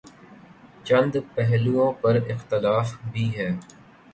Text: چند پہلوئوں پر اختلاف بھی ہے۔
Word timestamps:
چند 0.83 1.15
پہلوئوں 1.35 1.91
پر 2.01 2.15
اختلاف 2.29 2.95
بھی 3.11 3.25
ہے۔ 3.37 3.49